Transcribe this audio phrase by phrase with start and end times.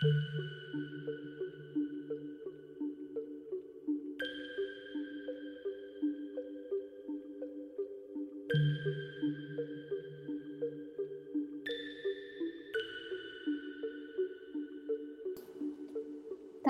[0.00, 0.06] 大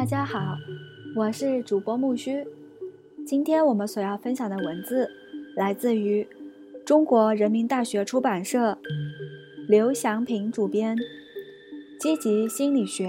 [0.05, 0.57] 家好，
[1.15, 2.45] 我是主播木须。
[3.25, 5.09] 今天我们所要分享的文字
[5.55, 6.27] 来自于
[6.85, 8.77] 中国人民大学出版社，
[9.69, 10.97] 刘祥平主编，
[12.01, 13.09] 《积极心理学》。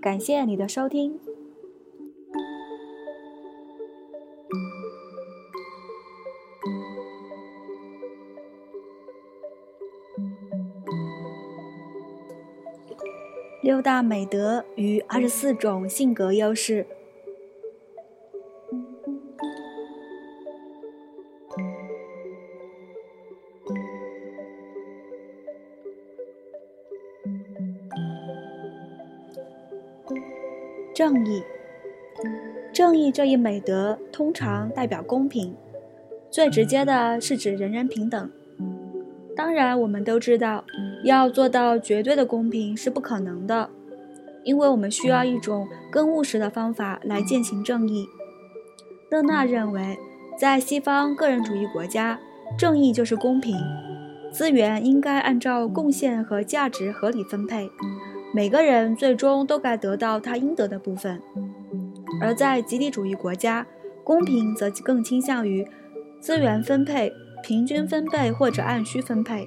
[0.00, 1.18] 感谢你的收听。
[13.60, 16.86] 六大美德与二十四种性格优势。
[30.94, 31.42] 正义，
[32.72, 35.56] 正义这一美德通常代表公平，
[36.30, 38.30] 最直接的是指人人平等。
[39.36, 40.64] 当然，我们都知道。
[41.02, 43.68] 要做到绝对的公平是不可能的，
[44.44, 48.06] 因为我们需要一种更务实的方法来践行正义。
[49.10, 49.98] 勒纳认为，
[50.38, 52.20] 在西方个人主义国家，
[52.56, 53.56] 正义就是公平，
[54.30, 57.68] 资源应该按照贡献和价值合理分配，
[58.34, 61.18] 每个人最终都该得到他应得的部分；
[62.20, 63.64] 而在集体主义国家，
[64.02, 65.64] 公平则更倾向于
[66.18, 67.12] 资源分配
[67.44, 69.46] 平均分配或者按需分配。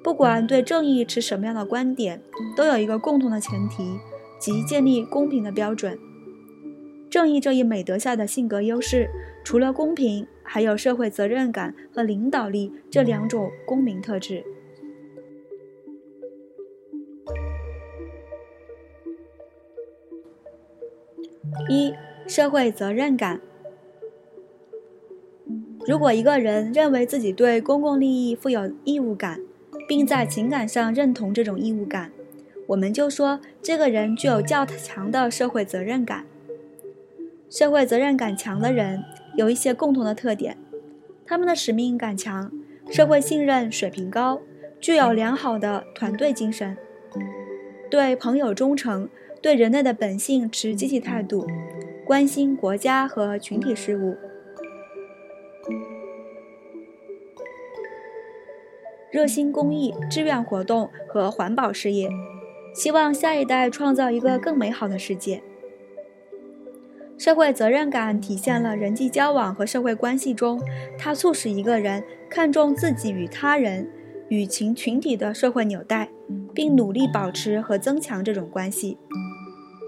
[0.00, 2.22] 不管对正义持什么样的观点，
[2.56, 3.98] 都有一个共同的前提，
[4.38, 5.98] 即建立公平的标准。
[7.10, 9.10] 正义这一美德下的性格优势，
[9.42, 14.44] 除了公平，还有社会责任感和领导力这两种公民特质。
[21.68, 21.94] 一、
[22.26, 23.40] 社会责任感。
[25.86, 29.40] 如果一个人认为自己对公共利益负有义务感，
[29.88, 32.12] 并在情感上认同这种义务感，
[32.66, 36.26] 我们就说这个人具有较强的社会责任感。
[37.48, 39.02] 社会责任感强的人
[39.34, 40.58] 有一些共同的特点：
[41.24, 42.52] 他们的使命感强，
[42.90, 44.42] 社会信任水平高，
[44.78, 46.76] 具有良好的团队精神，
[47.90, 49.08] 对朋友忠诚，
[49.40, 51.46] 对人类的本性持积极态度，
[52.04, 54.16] 关心国家和群体事务。
[59.10, 62.10] 热心公益、志愿活动和环保事业，
[62.74, 65.42] 希望下一代创造一个更美好的世界。
[67.16, 70.60] 社会责任感体现了人际交往和社会关系中，
[70.98, 73.90] 它促使一个人看重自己与他人、
[74.28, 76.10] 与群群体的社会纽带，
[76.54, 78.98] 并努力保持和增强这种关系。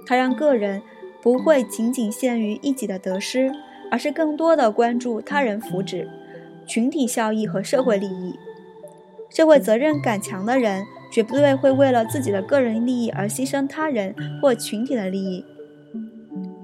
[0.07, 0.83] 它让个人
[1.23, 3.53] 不会仅仅限于一己的得失，
[3.91, 6.07] 而是更多的关注他人福祉、
[6.67, 8.35] 群体效益和社会利益。
[9.29, 15.45] 社会责任感强的人，绝不会会为了自己的个人利益而牺牲他人或群体的利益。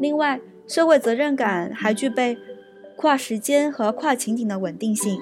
[0.01, 2.37] 另外，社会责任感还具备
[2.97, 5.19] 跨时间和跨情景的稳定性，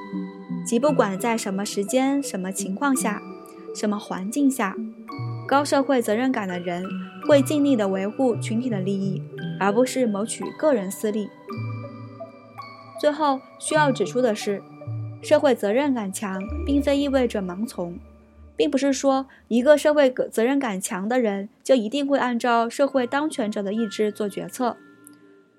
[0.66, 3.20] 即不管在什么时间、什么情况下、
[3.74, 4.76] 什么环境下，
[5.46, 6.84] 高社会责任感的人
[7.26, 9.22] 会尽力的维护群体的利益，
[9.58, 11.28] 而不是谋取个人私利。
[13.00, 14.62] 最后需要指出的是。
[15.22, 17.98] 社会责任感强，并非意味着盲从，
[18.56, 24.76] 并不是说一个社会责任感强的人就一定会按照社会当权者的意志做决策，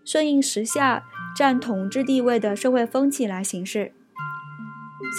[0.06, 1.06] 顺应时下
[1.36, 3.92] 占统治地位的社会风气来行事。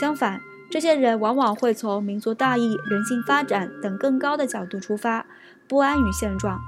[0.01, 0.41] 相反，
[0.71, 5.25] 这些人往往会从民族大义、人性发展等更高的角度出发，
[5.69, 6.60] 不安于现状，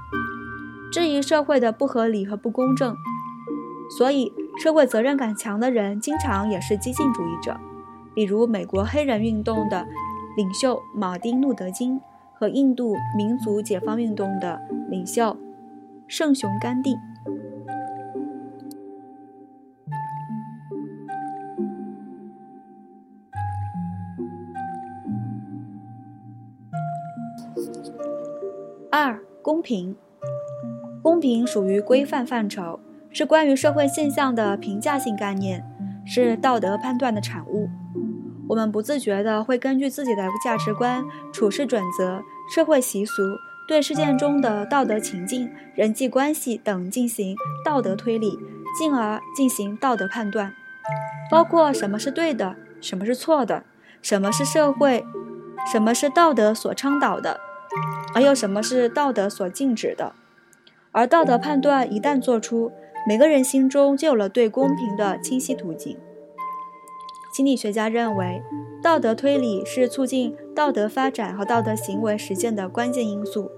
[0.91, 2.95] 质疑社会的不合理和不公正。
[3.97, 7.57] 所以，社会责任感强的人经常也是激进主义者。
[8.15, 9.85] 比如美国黑人运动的
[10.35, 11.99] 领袖马丁·路德·金
[12.33, 14.59] 和印度民族解放运动的
[14.89, 15.37] 领袖
[16.07, 16.95] 圣雄甘地。
[28.99, 29.95] 二、公平。
[31.01, 35.63] 公平属于规范范畴，是关于社会现象的评价性概念，
[36.05, 37.69] 是道德判断的产物。
[38.49, 42.21] 我们不自觉地会根据自己的价值观、处事准则、
[42.53, 43.23] 社会习俗，
[43.69, 48.37] 对事件中的道德情境、人际关系等进行道德推理，
[48.77, 50.51] 进而进行道德判断，
[51.31, 53.63] 包括什么是对的，什么是错的，
[54.01, 55.05] 什么是社会，
[55.71, 57.39] 什么是道德所倡导的，
[58.13, 60.13] 而又什么是道德所禁止的。
[60.91, 62.71] 而道德判断一旦做出，
[63.07, 65.97] 每个人心中就有了对公平的清晰途径。
[67.31, 68.41] 心理学家认为，
[68.81, 73.51] 道德推理是促进道德发展和道德行为实践的关键因素。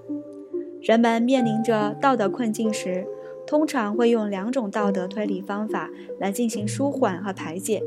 [0.81, 3.07] 人们面临着道德困境时，
[3.47, 7.81] 通常会用两种道德推理方法来进行舒缓和排解，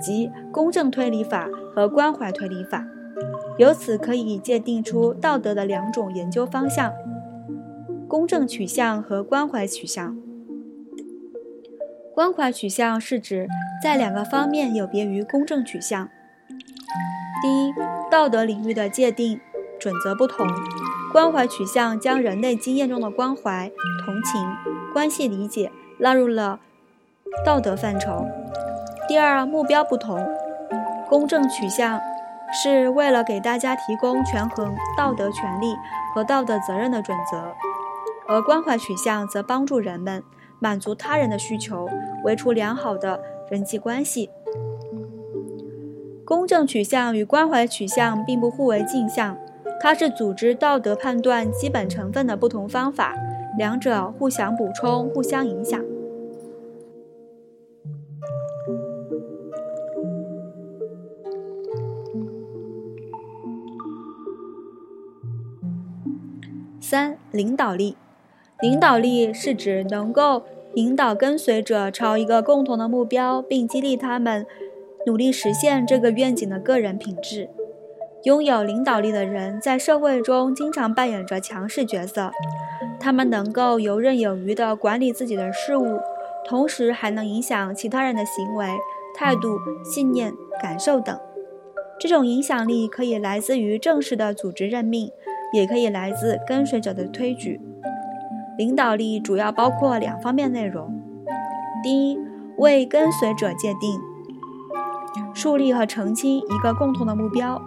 [0.00, 2.86] 即公正推理法和关怀推理法。
[3.58, 6.92] 由此可以界定出道德的两种研究方向：
[8.06, 10.16] 公正取向和关怀取向。
[12.14, 13.48] 关怀取向是指
[13.82, 16.08] 在两个方面有别于公正取向。
[17.42, 17.74] 第一，
[18.08, 19.40] 道德领域的界定
[19.80, 20.46] 准则不同，
[21.12, 23.70] 关怀取向将人类经验中的关怀、
[24.04, 24.40] 同情、
[24.92, 26.60] 关系理解纳入了
[27.44, 28.24] 道德范畴。
[29.08, 30.24] 第二，目标不同，
[31.08, 32.00] 公正取向
[32.52, 35.74] 是为了给大家提供权衡道德权利
[36.14, 37.54] 和道德责任的准则，
[38.26, 40.22] 而关怀取向则帮助人们。
[40.60, 41.88] 满足他人的需求，
[42.24, 44.28] 维持良好的人际关系。
[46.24, 49.36] 公正取向与关怀取向并不互为镜像，
[49.80, 53.14] 它是组织道德判断基本成分的不同方法，
[53.56, 55.80] 两者互相补充、互相影响。
[66.90, 67.98] 三、领导力。
[68.62, 74.46] 领导力是指能够引导跟随者朝一个共同的目标，并激励他们
[75.04, 77.50] 努力实现这个愿景的个人品质。
[78.22, 82.30] 拥有领导力的人在社会中经常扮演着强势角色，
[82.98, 86.00] 他们能够游刃有余地管理自己的事务，
[86.46, 88.66] 同时还能影响其他人的行为、
[89.14, 90.32] 态度、信念、
[90.62, 91.14] 感受等。
[92.00, 95.10] 这种影响力可以来自于正式的组织任命，
[95.52, 97.60] 也可以来自跟随者的推举。
[98.56, 101.00] 领导力主要包括两方面内容：
[101.82, 102.18] 第一，
[102.56, 104.00] 为跟随者界定、
[105.32, 107.62] 树立和澄清一个共同的目标，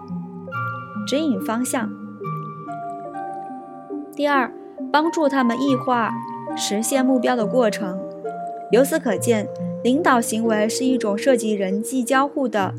[1.08, 1.88] 指引方向；
[4.14, 4.52] 第二，
[4.92, 6.12] 帮助他们异化
[6.58, 7.98] 实现目标的过程。
[8.72, 9.48] 由此可见，
[9.84, 12.74] 领导行为是一种涉及人际交互的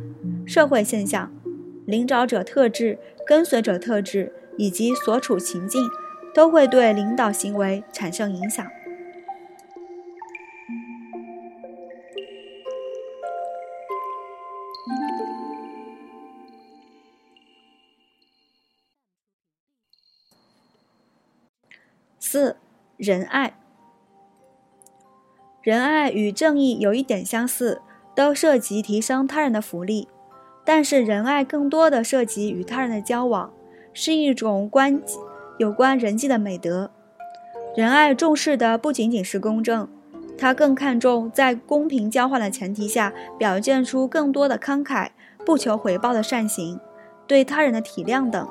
[0.44, 1.30] 社会现象，
[1.86, 5.90] 领导者特质、跟随者特质以及所处情境。
[6.34, 8.66] 都会对领导行为产生影响。
[22.18, 22.56] 四、
[22.96, 23.58] 仁爱。
[25.60, 27.82] 仁爱与正义有一点相似，
[28.16, 30.08] 都涉及提升他人的福利，
[30.64, 33.52] 但是仁爱更多的涉及与他人的交往，
[33.92, 35.00] 是一种关。
[35.58, 36.90] 有关人际的美德，
[37.76, 39.86] 仁爱重视的不仅仅是公正，
[40.36, 45.10] 他更看重在公平交换的前提下，表现出更多的慷慨、
[45.44, 46.80] 不求回报的善行、
[47.28, 48.48] 对他人的体谅等。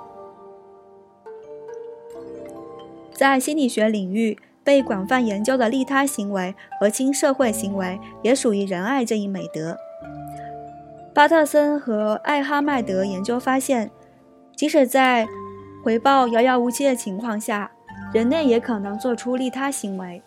[3.13, 9.75] 在心理学领域被广泛研究的利他行为和亲社会行为，也属于仁爱这一美德。
[11.13, 13.91] 巴特森和艾哈迈德研究发现，
[14.56, 15.27] 即使在
[15.83, 17.71] 回报遥遥无期的情况下，
[18.13, 20.22] 人类也可能做出利他行为，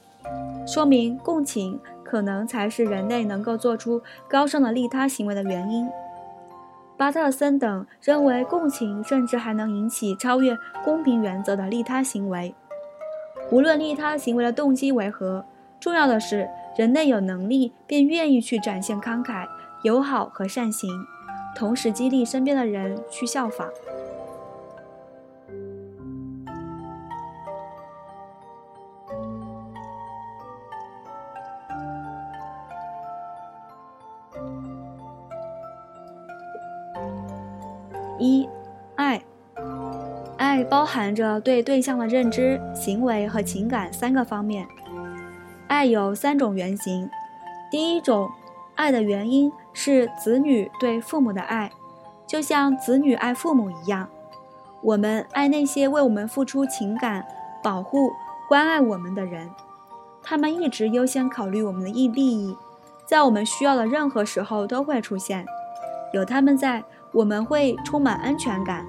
[0.66, 5.88] 说明共情可能才是人类能够做出高尚的利他行为的原因。
[6.97, 12.54] 巴特森等认为，共情甚至还能引起超越公平原则的利他行为。
[13.50, 15.45] 无论利他行为的动机为何，
[15.78, 19.47] 重要的是人类有能力便愿意去展现慷慨、
[19.83, 20.88] 友好和善行，
[21.54, 23.69] 同时激励身边的人去效仿。
[38.18, 38.49] 一，
[38.94, 39.21] 爱，
[40.37, 44.66] 爱包含着对对象的认知、行为和情感三个方面。
[45.66, 47.09] 爱有三种原型。
[47.71, 48.30] 第一种，
[48.76, 51.73] 爱的原因是子女对父母的爱，
[52.26, 54.09] 就像子女爱父母一样。
[54.80, 57.25] 我们爱那些为我们付出情感、
[57.62, 58.12] 保护、
[58.49, 59.50] 关爱我们的人，
[60.23, 62.56] 他们一直优先考虑我们的利益，
[63.06, 65.44] 在我们需要的任何时候都会出现。
[66.12, 66.85] 有他们在。
[67.14, 68.85] 我们会充满安全感，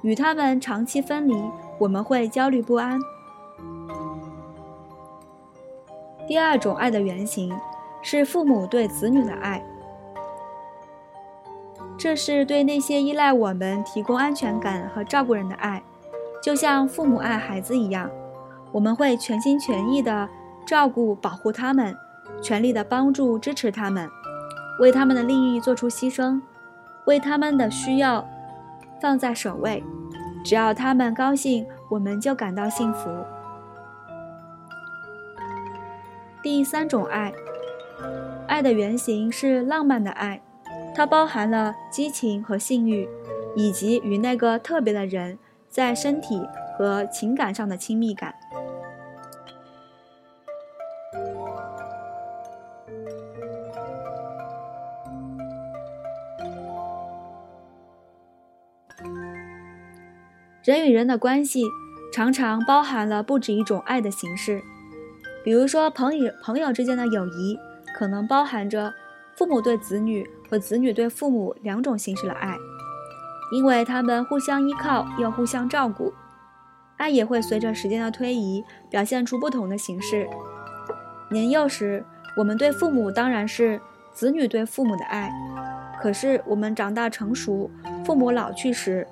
[0.00, 1.34] 与他们长期分离，
[1.78, 2.98] 我们会焦虑不安。
[6.26, 7.54] 第二种爱的原型
[8.02, 9.62] 是父母对子女的爱，
[11.98, 15.82] 这是对那些依赖我们提供安全感和照顾人的爱，
[16.42, 18.10] 就像父母爱孩子一样，
[18.72, 20.28] 我们会全心全意的
[20.66, 21.94] 照顾、保护他们，
[22.42, 24.10] 全力的帮助、支持他们，
[24.80, 26.40] 为他们的利益做出牺牲，
[27.06, 28.24] 为他们的需要
[29.00, 29.82] 放在首位。
[30.44, 33.10] 只要他们高兴，我们就感到幸福。
[36.40, 37.32] 第三种爱，
[38.46, 40.40] 爱的原型是浪漫的爱，
[40.94, 43.08] 它包含了激情和性欲，
[43.56, 45.36] 以及与那个特别的人
[45.68, 46.40] 在身体
[46.78, 48.35] 和情感上的亲密感。
[60.66, 61.62] 人与人的关系
[62.12, 64.60] 常常包含了不止一种爱的形式。
[65.44, 67.56] 比如说，朋友朋友之间的友谊
[67.94, 68.92] 可能包含着
[69.36, 72.56] 父母对子女和子女对父母两种形式的爱，
[73.52, 76.12] 因为他们互相依靠又互相照顾。
[76.96, 80.28] 爱也会随着时间的推移表现出不同的形式。
[81.30, 82.04] 年幼时，
[82.36, 83.80] 我们对父母当然是
[84.12, 85.30] 子女对父母的爱；
[86.02, 87.70] 可是我们长大成熟，
[88.04, 89.06] 父母老去时，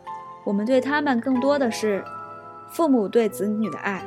[0.44, 2.04] 我们对他们更多的是
[2.70, 4.02] 父母对子女的爱。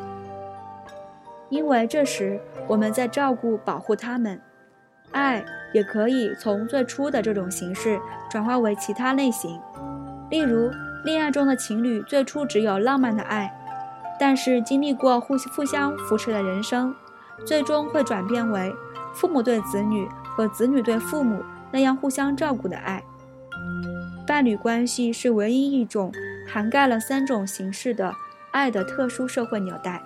[1.50, 4.39] 因为这时我们在照顾、保护他们，
[5.12, 9.60] 爱也可以从最初的这种形式转化为其他类型。
[10.29, 10.70] 例如，
[11.06, 13.50] 恋爱中的情侣最初只有浪漫的爱，
[14.20, 16.94] 但是经历过互互相扶持的人生，
[17.46, 18.75] 最终会转变为
[19.13, 21.41] 父母对子女和子女对父母
[21.72, 23.01] 那样互相照顾的爱。
[24.27, 26.12] 伴侣关系是唯一一种
[26.47, 28.15] 涵盖了三种形式的
[28.51, 30.01] 爱的特殊社会纽带。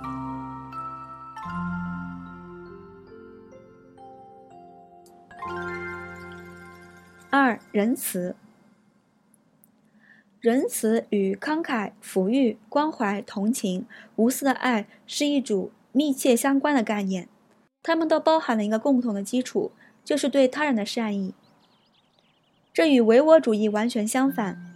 [7.29, 8.35] 二仁慈，
[10.41, 13.85] 仁慈与慷慨、抚育、关怀、同情、
[14.17, 17.29] 无私的爱是一组密切相关的概念，
[17.81, 19.71] 它们都包含了一个共同的基础，
[20.03, 21.33] 就是对他人的善意。
[22.73, 24.70] 这与唯我主义完全相反。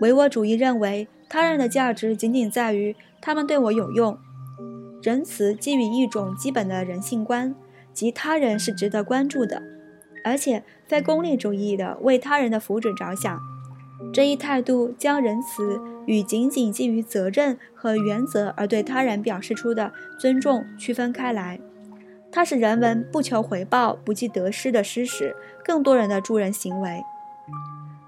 [0.00, 4.18] 唯我主义认为他人的价值仅仅在于他们对我有用。
[5.02, 7.54] 仁慈基于一种基本的人性观，
[7.92, 9.62] 即他人是值得关注的。
[10.24, 13.40] 而且非功利主义的为他人的福祉着想，
[14.12, 21.60] 这一态度将仁慈与仅仅基于责任和原则而对他人表示出的尊重区分开来。
[22.32, 25.32] 它使人们不求回报、不计得失的施舍
[25.64, 27.02] 更多人的助人行为。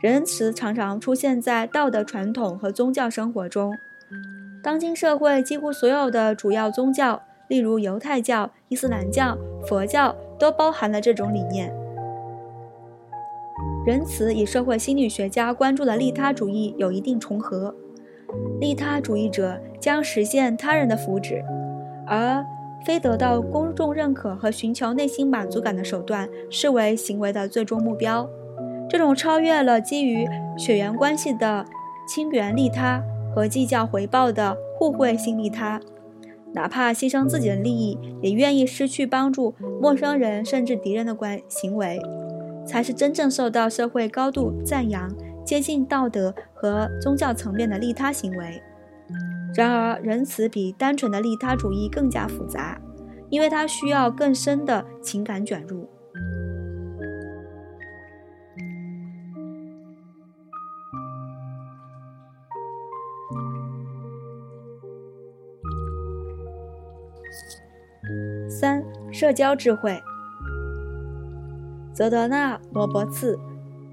[0.00, 3.76] 仁慈常常出现在道德传统和宗教生活中。
[4.62, 9.37] 当今社会几乎所有的主要宗教，例如犹太教、伊斯兰教、
[9.67, 11.75] 佛教，都包含了这种理念。
[13.85, 17.75] 仁慈与社会心理学家关注的利他主义有一定重合。
[18.61, 21.43] 利他主义者将实现他人的福祉，
[22.07, 22.45] 而
[22.85, 28.28] 非得到公众认可和寻求内心满足感的手段视为行为的最终目标。
[28.88, 30.26] 这种超越了基于
[30.57, 31.64] 血缘关系的
[32.07, 33.02] 亲缘利他
[33.35, 35.80] 和计较回报的互惠性利他，
[36.54, 42.00] 哪怕牺牲自己的利益，也愿意失去帮助陌生人甚至敌人的关行为。
[42.66, 45.11] 才是真正受到社会高度赞扬、
[45.42, 48.62] 接近道德和宗教层面的利他行为。
[49.54, 52.78] 然而，仁慈比单纯的利他主义更加复杂，
[53.30, 55.88] 因为它需要更深的情感卷入。
[68.60, 70.02] 三、社交智慧。
[71.92, 73.38] 泽德纳·罗伯茨、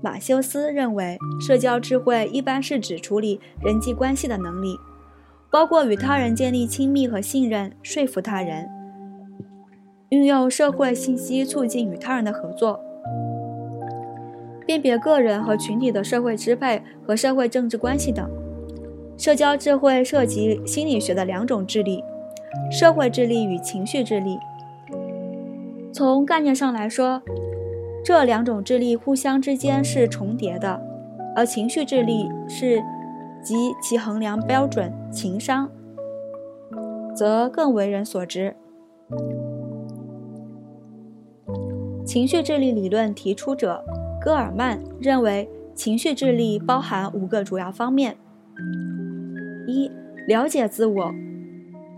[0.01, 4.75] 马修斯认为，社交智慧一般是指处理人际关系的能力，
[5.51, 8.67] 包括与他人建立亲密和信任、说服他人、
[10.09, 12.79] 运用社会信息促进与他人的合作、
[14.65, 18.27] 辨别个人和群体的社会支配和社会政治关系等。
[19.15, 22.03] 社交智慧涉及心理学的两种智力：
[22.71, 24.39] 社会智力与情绪智力。
[25.95, 27.21] 从概念上来说，
[28.03, 30.81] 这两种智力互相之间是重叠的，
[31.33, 32.83] 而情绪智力是
[33.41, 35.71] 及其衡量标准情商，
[37.15, 38.53] 则更为人所知。
[42.05, 43.81] 情绪智力理论提出者
[44.19, 48.17] 戈尔曼认为，情绪智力包含五个主要方面：
[49.65, 49.89] 一、
[50.27, 51.13] 了解自我，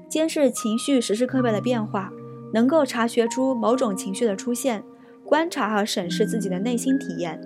[0.07, 2.11] 监视情绪时时刻刻的变化，
[2.53, 4.83] 能够察觉出某种情绪的出现。
[5.23, 7.37] 观察和审视自己的内心体验，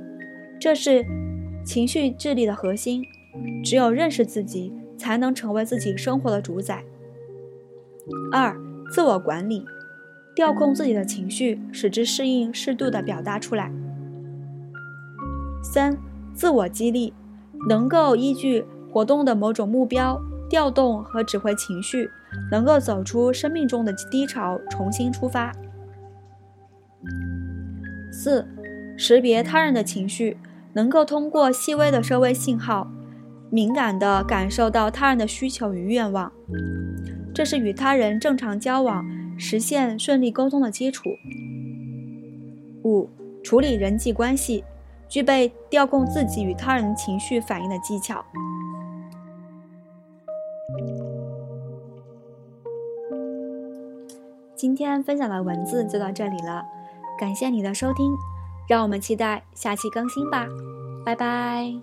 [0.60, 1.04] 这是
[1.66, 3.02] 情绪智力的核心。
[3.64, 6.84] 只有认识自己，才能成为自己生活的主宰。
[8.32, 8.56] 二、
[8.92, 9.66] 自我管理，
[10.36, 13.72] 调控自己的情绪，使之适应适度的表达出来。
[15.64, 15.98] 三、
[16.36, 17.14] 自我激励，
[17.68, 22.12] 能够依据活动的某种目标，调动和指挥情绪，
[22.52, 25.50] 能够走出生命中的低潮，重新出发。
[28.12, 28.46] 四、
[28.98, 30.36] 识别他人的情绪，
[30.74, 32.86] 能够通过细微的社会信号，
[33.50, 36.30] 敏感地感受到他人的需求与愿望，
[37.34, 39.06] 这是与他人正常交往、
[39.38, 41.10] 实现顺利沟通的基础。
[42.84, 43.10] 五、
[43.42, 44.66] 处理人际关系。
[45.08, 48.24] 具备调控自己与他人情绪反应的技巧。
[54.62, 56.64] 今天分享的文字就到这里了
[57.20, 58.16] 感谢你的收听
[58.70, 60.46] 让我们期待下期更新吧
[61.04, 61.74] 拜拜。